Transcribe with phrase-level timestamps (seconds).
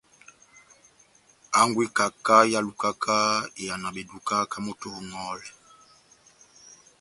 [1.55, 3.15] Hangwɛ y'ikaka ehálukaka
[3.61, 5.47] iyàna beduka ká moto oŋòhòlɛ.